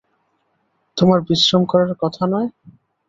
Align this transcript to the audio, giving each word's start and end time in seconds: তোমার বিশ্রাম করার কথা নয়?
তোমার 0.97 1.19
বিশ্রাম 1.27 1.63
করার 1.65 1.91
কথা 2.01 2.23
নয়? 2.27 2.49